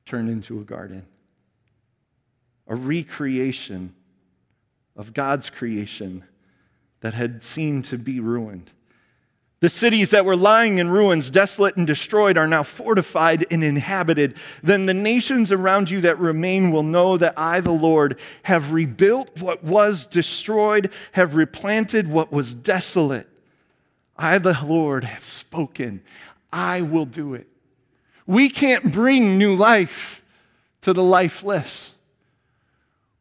[0.06, 1.04] turned into a garden,
[2.66, 3.94] a recreation
[4.96, 6.24] of God's creation
[7.00, 8.70] that had seemed to be ruined.
[9.64, 14.36] The cities that were lying in ruins, desolate and destroyed, are now fortified and inhabited.
[14.62, 19.40] Then the nations around you that remain will know that I, the Lord, have rebuilt
[19.40, 23.26] what was destroyed, have replanted what was desolate.
[24.18, 26.02] I, the Lord, have spoken.
[26.52, 27.46] I will do it.
[28.26, 30.22] We can't bring new life
[30.82, 31.94] to the lifeless.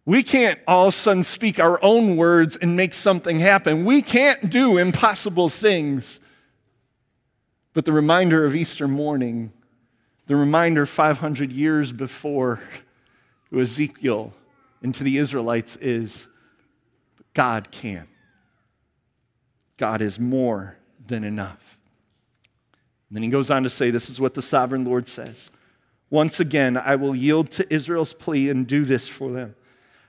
[0.06, 3.86] We can't all of a sudden speak our own words and make something happen.
[3.86, 6.20] We can't do impossible things.
[7.74, 9.52] But the reminder of Easter morning,
[10.28, 12.62] the reminder 500 years before
[13.50, 14.34] to Ezekiel
[14.82, 16.28] and to the Israelites is
[17.34, 18.08] God can.
[19.78, 21.78] God is more than enough.
[23.10, 25.50] And then he goes on to say, This is what the sovereign Lord says.
[26.10, 29.56] Once again, I will yield to Israel's plea and do this for them.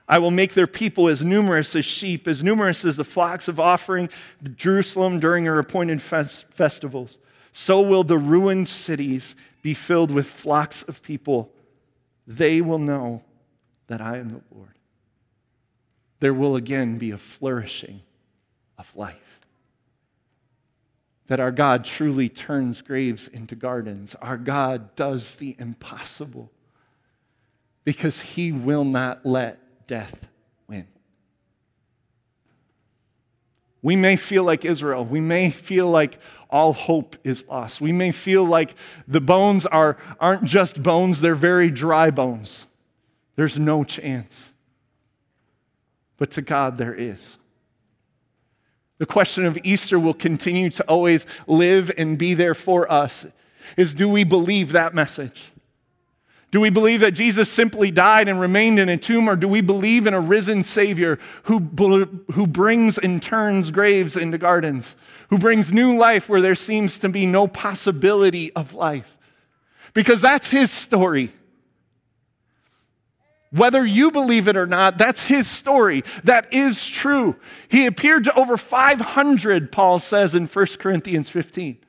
[0.07, 3.59] I will make their people as numerous as sheep, as numerous as the flocks of
[3.59, 4.09] offering
[4.55, 7.17] Jerusalem during her appointed fest- festivals
[7.57, 11.53] so will the ruined cities be filled with flocks of people.
[12.27, 13.23] They will know
[13.87, 14.73] that I am the Lord.
[16.19, 18.01] There will again be a flourishing
[18.77, 19.39] of life.
[21.27, 24.15] That our God truly turns graves into gardens.
[24.15, 26.51] Our God does the impossible
[27.85, 30.27] because he will not let death
[30.67, 30.87] win.
[33.85, 35.05] We may feel like Israel.
[35.05, 36.17] We may feel like
[36.49, 37.79] all hope is lost.
[37.79, 38.73] We may feel like
[39.07, 42.65] the bones are, aren't just bones, they're very dry bones.
[43.35, 44.53] There's no chance.
[46.17, 47.37] But to God, there is.
[48.97, 53.27] The question of Easter will continue to always live and be there for us
[53.77, 55.51] is do we believe that message?
[56.55, 59.59] Do we believe that Jesus simply died and remained in a tomb, or do we
[59.59, 61.59] believe in a risen Savior who,
[62.31, 64.95] who brings and turns graves into gardens,
[65.29, 69.17] who brings new life where there seems to be no possibility of life?
[69.93, 71.33] Because that's his story.
[73.51, 76.05] Whether you believe it or not, that's his story.
[76.23, 77.35] That is true.
[77.67, 81.79] He appeared to over 500, Paul says in 1 Corinthians 15.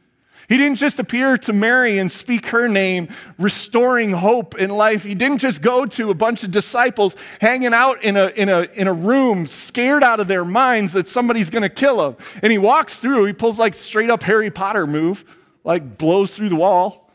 [0.49, 5.03] He didn't just appear to Mary and speak her name, restoring hope in life.
[5.03, 8.62] He didn't just go to a bunch of disciples hanging out in a, in a,
[8.74, 12.16] in a room, scared out of their minds that somebody's going to kill them.
[12.42, 15.24] And he walks through, he pulls like straight up Harry Potter move,
[15.64, 17.11] like blows through the wall.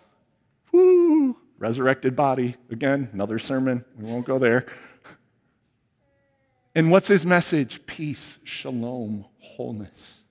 [0.74, 1.38] Woo!
[1.58, 2.58] Resurrected body.
[2.70, 3.86] Again, another sermon.
[3.98, 4.66] We won't go there.
[6.76, 7.86] And what's his message?
[7.86, 10.24] Peace, shalom, wholeness.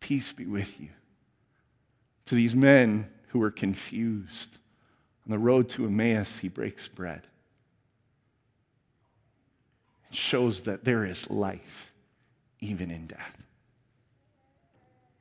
[0.00, 0.88] Peace be with you
[2.28, 4.58] to these men who were confused.
[5.24, 7.26] On the road to Emmaus, he breaks bread.
[10.10, 11.90] It shows that there is life
[12.60, 13.38] even in death.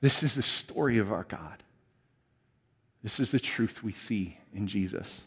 [0.01, 1.64] This is the story of our God.
[3.03, 5.26] This is the truth we see in Jesus.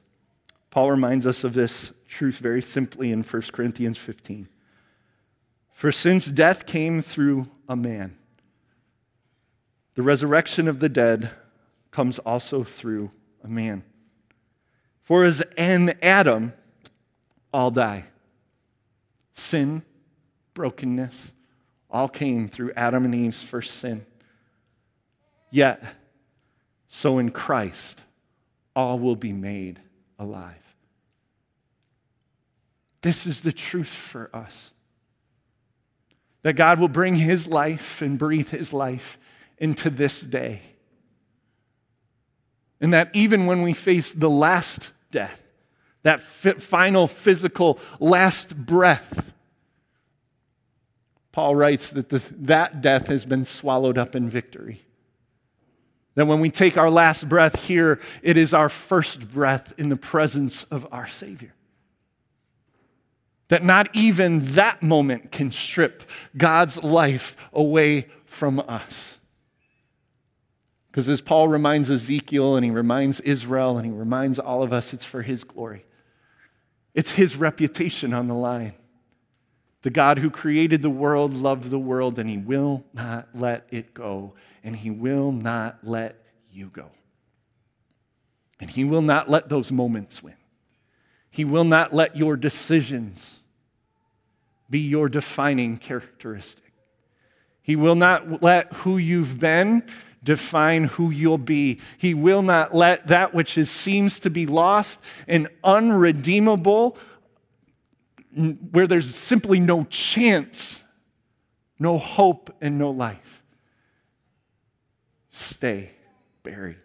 [0.70, 4.49] Paul reminds us of this truth very simply in 1 Corinthians 15.
[5.72, 8.18] For since death came through a man,
[9.95, 11.31] the resurrection of the dead
[11.91, 13.11] comes also through
[13.43, 13.84] a man.
[15.03, 16.53] For as in Adam,
[17.53, 18.05] all die.
[19.34, 19.82] Sin,
[20.55, 21.34] brokenness,
[21.91, 24.07] all came through Adam and Eve's first sin.
[25.51, 25.82] Yet,
[26.88, 28.03] so in Christ,
[28.76, 29.80] all will be made
[30.18, 30.55] alive.
[33.03, 34.72] This is the truth for us.
[36.43, 39.18] That God will bring His life and breathe His life
[39.59, 40.62] into this day.
[42.81, 45.43] And that even when we face the last death,
[46.03, 49.33] that final physical last breath,
[51.33, 52.09] Paul writes that
[52.47, 54.83] that death has been swallowed up in victory.
[56.14, 59.97] That when we take our last breath here, it is our first breath in the
[59.97, 61.55] presence of our Savior.
[63.49, 66.03] That not even that moment can strip
[66.37, 69.20] God's life away from us.
[70.91, 74.93] Because as Paul reminds Ezekiel and he reminds Israel and he reminds all of us,
[74.93, 75.84] it's for his glory.
[76.95, 78.74] It's his reputation on the line.
[79.82, 83.95] The God who created the world loved the world, and he will not let it
[83.95, 86.22] go, and he will not let
[86.53, 86.91] you go.
[88.59, 90.34] And he will not let those moments win.
[91.30, 93.38] He will not let your decisions
[94.68, 96.72] be your defining characteristic.
[97.62, 99.84] He will not let who you've been
[100.23, 101.81] define who you'll be.
[101.99, 106.97] He will not let that which is, seems to be lost and unredeemable,
[108.71, 110.83] where there's simply no chance,
[111.79, 113.43] no hope, and no life,
[115.31, 115.91] stay
[116.43, 116.77] buried.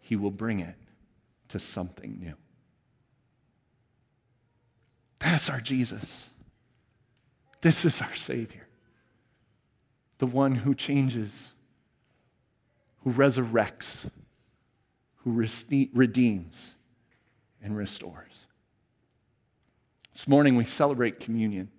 [0.00, 0.74] He will bring it
[1.48, 2.34] to something new.
[5.18, 6.30] That's our Jesus.
[7.60, 8.66] This is our Savior,
[10.18, 11.52] the one who changes
[13.08, 14.10] who resurrects,
[15.16, 15.30] who
[15.94, 16.74] redeems,
[17.62, 18.46] and restores.
[20.12, 21.70] This morning we celebrate communion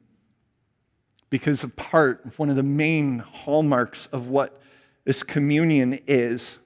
[1.29, 4.59] because a part, one of the main hallmarks of what
[5.05, 6.57] this communion is,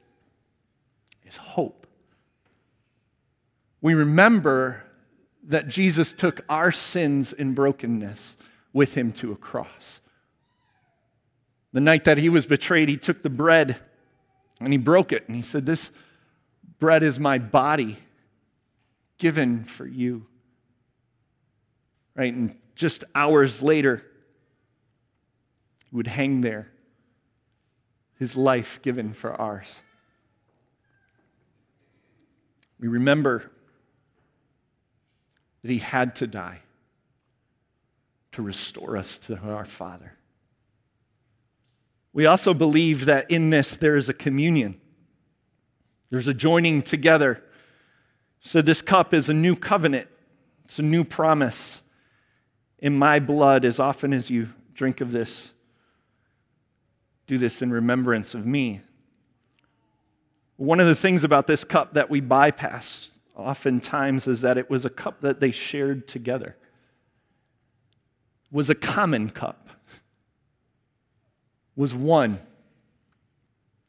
[1.26, 1.86] is hope.
[3.82, 4.84] We remember
[5.46, 8.38] that Jesus took our sins and brokenness
[8.72, 10.00] with him to a cross.
[11.74, 13.78] The night that he was betrayed, he took the bread
[14.60, 15.92] and he broke it and he said, This
[16.80, 17.98] bread is my body
[19.18, 20.26] given for you.
[22.16, 22.34] Right?
[22.34, 24.06] And just hours later,
[25.90, 26.72] he would hang there,
[28.20, 29.82] his life given for ours.
[32.80, 33.50] We remember
[35.62, 36.60] that he had to die
[38.34, 40.18] to restore us to our Father.
[42.14, 44.80] We also believe that in this there is a communion,
[46.12, 47.44] there's a joining together.
[48.40, 50.08] So, this cup is a new covenant,
[50.64, 51.82] it's a new promise.
[52.80, 55.54] In my blood, as often as you drink of this,
[57.28, 58.82] do this in remembrance of me.
[60.58, 64.84] One of the things about this cup that we bypass oftentimes is that it was
[64.86, 66.58] a cup that they shared together.
[68.52, 69.70] It was a common cup
[71.76, 72.40] was one.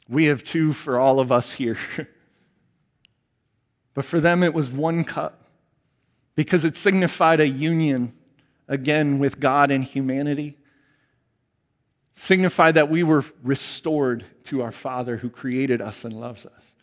[0.09, 1.79] We have two for all of us here.
[3.95, 5.45] but for them, it was one cup
[6.35, 8.13] because it signified a union
[8.69, 10.57] again with God and humanity.
[12.13, 16.75] Signified that we were restored to our Father who created us and loves us.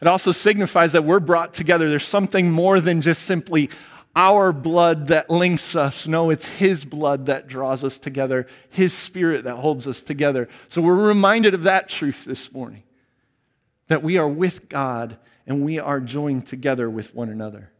[0.00, 1.88] It also signifies that we're brought together.
[1.88, 3.70] There's something more than just simply
[4.16, 6.06] our blood that links us.
[6.06, 10.48] No, it's His blood that draws us together, His Spirit that holds us together.
[10.68, 12.82] So we're reminded of that truth this morning
[13.86, 17.70] that we are with God and we are joined together with one another.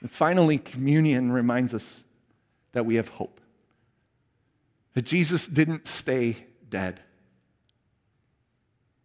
[0.00, 2.04] And finally, communion reminds us
[2.72, 3.40] that we have hope.
[4.94, 7.00] That Jesus didn't stay dead,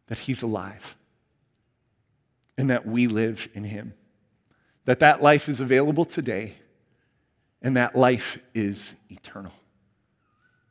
[0.08, 0.96] that He's alive,
[2.58, 3.94] and that we live in Him
[4.90, 6.56] that that life is available today
[7.62, 9.52] and that life is eternal.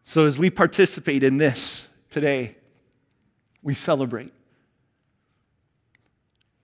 [0.03, 2.57] So as we participate in this today,
[3.63, 4.33] we celebrate.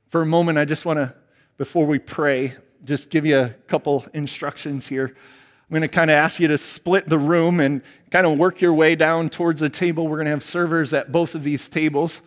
[0.08, 1.14] For a moment, I just want to,
[1.56, 5.06] before we pray, just give you a couple instructions here.
[5.06, 8.60] I'm going to kind of ask you to split the room and kind of work
[8.62, 10.08] your way down towards the table.
[10.08, 12.20] We're going to have servers at both of these tables.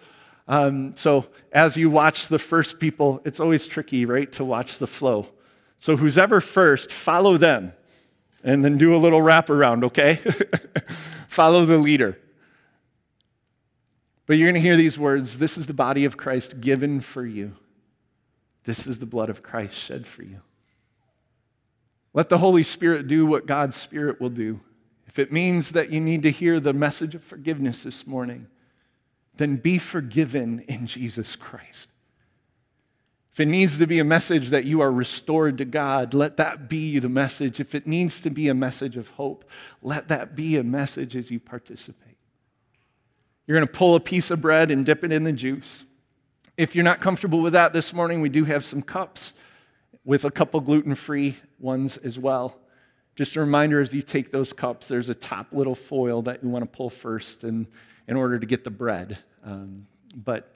[0.47, 4.87] Um, so as you watch the first people, it's always tricky, right, to watch the
[4.87, 5.27] flow.
[5.79, 7.73] So who's ever first, follow them
[8.43, 10.15] and then do a little wraparound, okay?
[11.27, 12.17] follow the leader.
[14.25, 17.25] But you're going to hear these words this is the body of Christ given for
[17.25, 17.55] you,
[18.63, 20.41] this is the blood of Christ shed for you.
[22.13, 24.59] Let the Holy Spirit do what God's Spirit will do.
[25.07, 28.47] If it means that you need to hear the message of forgiveness this morning,
[29.37, 31.89] then be forgiven in Jesus Christ.
[33.31, 36.67] If it needs to be a message that you are restored to God, let that
[36.67, 37.59] be the message.
[37.59, 39.47] If it needs to be a message of hope,
[39.83, 42.17] let that be a message as you participate.
[43.45, 45.85] You're going to pull a piece of bread and dip it in the juice.
[46.57, 49.33] If you're not comfortable with that this morning, we do have some cups
[50.03, 52.57] with a couple gluten free ones as well.
[53.15, 56.49] Just a reminder as you take those cups, there's a top little foil that you
[56.49, 57.43] want to pull first.
[57.43, 57.67] And
[58.07, 60.53] in order to get the bread Um, but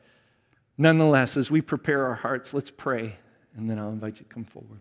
[0.78, 3.16] nonetheless, as we prepare our hearts, let's pray,
[3.56, 4.80] and then I'll invite you to come forward.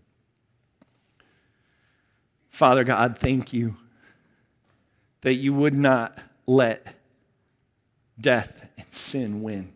[2.49, 3.77] Father God, thank you
[5.21, 6.95] that you would not let
[8.21, 9.73] death and sin win.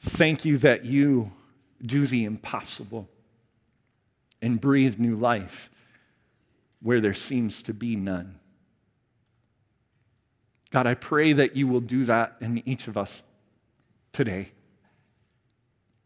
[0.00, 1.32] Thank you that you
[1.80, 3.08] do the impossible
[4.42, 5.70] and breathe new life
[6.82, 8.38] where there seems to be none.
[10.74, 13.22] God, I pray that you will do that in each of us
[14.12, 14.48] today.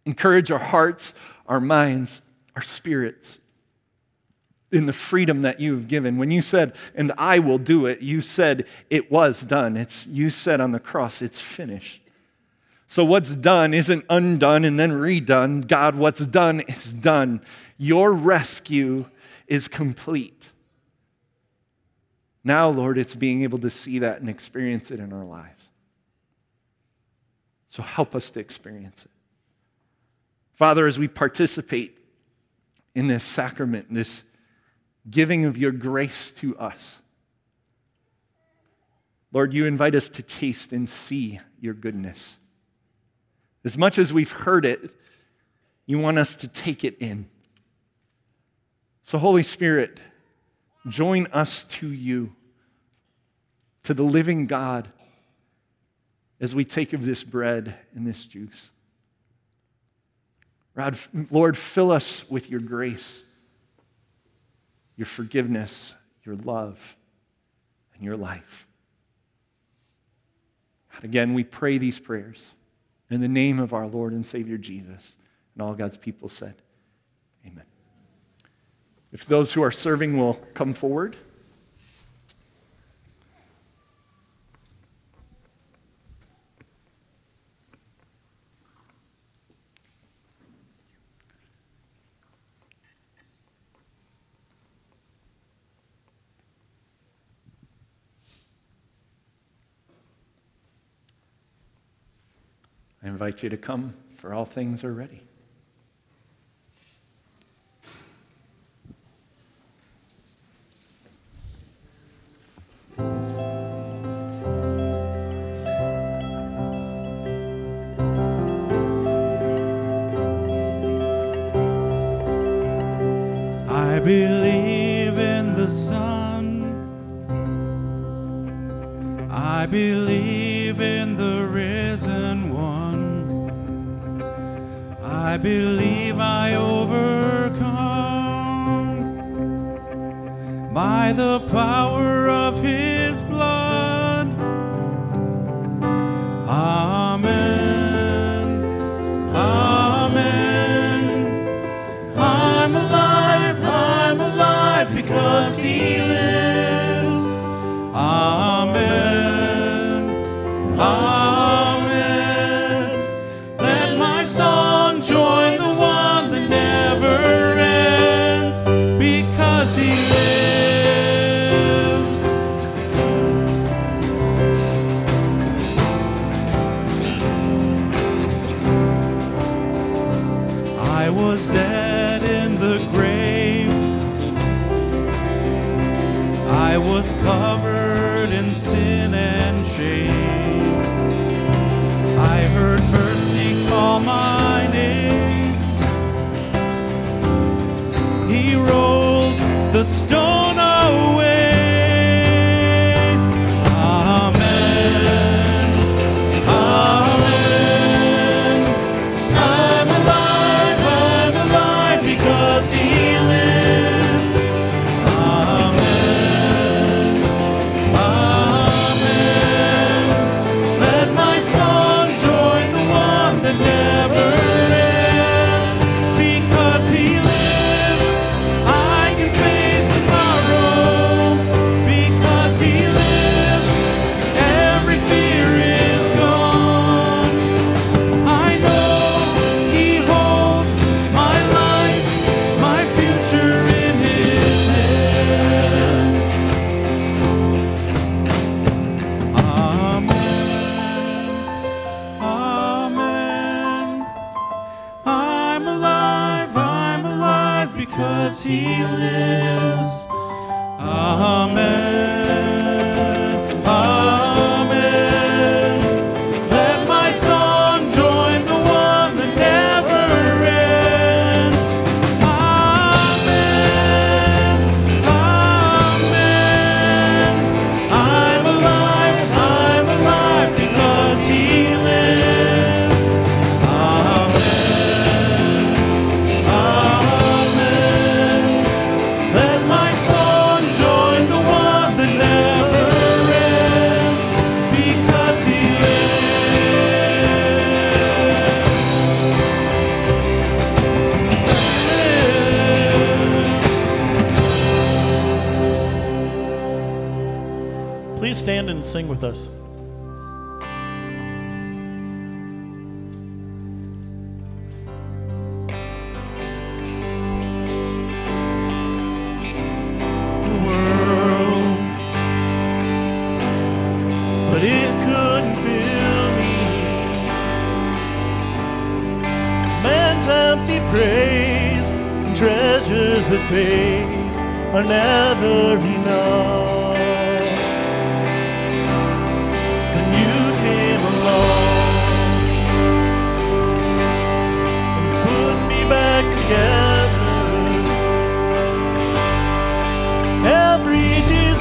[0.05, 1.15] Encourage our hearts,
[1.47, 2.21] our minds,
[2.55, 3.41] our spirits
[4.71, 6.19] in the freedom that you have given.
[6.19, 9.75] When you said, and I will do it, you said it was done.
[9.79, 12.03] It's, you said on the cross, it's finished.
[12.89, 15.67] So what's done isn't undone and then redone.
[15.67, 17.41] God, what's done is done.
[17.79, 19.07] Your rescue
[19.47, 20.51] is complete.
[22.45, 25.69] Now, Lord, it's being able to see that and experience it in our lives.
[27.69, 29.11] So help us to experience it.
[30.55, 31.99] Father, as we participate
[32.95, 34.25] in this sacrament, this
[35.09, 37.01] giving of your grace to us,
[39.33, 42.39] Lord, you invite us to taste and see your goodness.
[43.65, 44.95] As much as we've heard it,
[45.87, 47.29] you want us to take it in.
[49.03, 50.01] So, Holy Spirit,
[50.89, 52.35] join us to you,
[53.85, 54.89] to the living God,
[56.41, 58.71] as we take of this bread and this juice.
[61.31, 63.25] Lord, fill us with your grace,
[64.97, 66.97] your forgiveness, your love,
[67.95, 68.67] and your life.
[70.95, 72.53] And again, we pray these prayers
[73.11, 75.17] in the name of our Lord and Savior Jesus.
[75.55, 76.55] And all God's people said,
[77.47, 77.65] Amen.
[79.11, 81.17] If those who are serving will come forward.
[103.03, 105.23] I invite you to come, for all things are ready.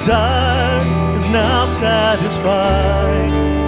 [0.07, 3.66] Desire is now satisfied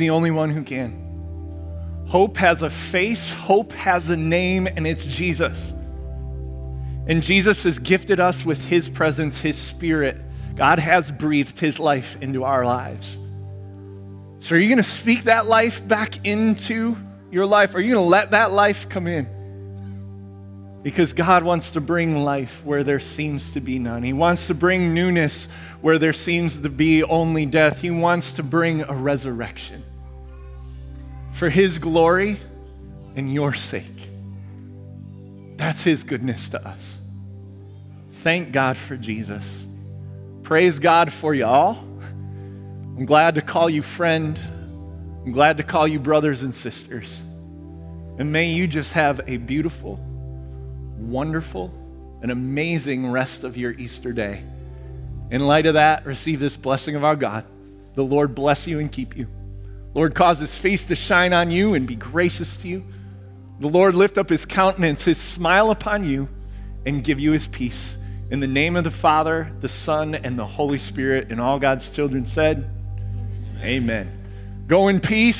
[0.00, 1.10] the only one who can.
[2.08, 5.72] Hope has a face, hope has a name, and it's Jesus.
[7.06, 10.16] And Jesus has gifted us with His presence, His Spirit.
[10.56, 13.16] God has breathed His life into our lives.
[14.40, 16.96] So, are you going to speak that life back into
[17.30, 17.76] your life?
[17.76, 20.80] Are you going to let that life come in?
[20.82, 24.02] Because God wants to bring life where there seems to be none.
[24.02, 25.46] He wants to bring newness
[25.80, 27.82] where there seems to be only death.
[27.82, 29.84] He wants to bring a resurrection
[31.32, 32.38] for His glory
[33.16, 34.10] and your sake.
[35.56, 36.98] That's His goodness to us.
[38.12, 39.66] Thank God for Jesus.
[40.42, 41.76] Praise God for you all.
[42.96, 44.38] I'm glad to call you friend.
[45.24, 47.22] I'm glad to call you brothers and sisters.
[48.18, 49.96] And may you just have a beautiful,
[50.98, 51.72] wonderful,
[52.22, 54.42] and amazing rest of your Easter day.
[55.30, 57.46] In light of that, receive this blessing of our God.
[57.94, 59.26] The Lord bless you and keep you.
[59.94, 62.84] Lord, cause his face to shine on you and be gracious to you.
[63.58, 66.28] The Lord lift up his countenance, his smile upon you,
[66.86, 67.96] and give you his peace.
[68.30, 71.90] In the name of the Father, the Son, and the Holy Spirit, and all God's
[71.90, 72.70] children said,
[73.60, 74.64] Amen.
[74.66, 75.38] Go in peace.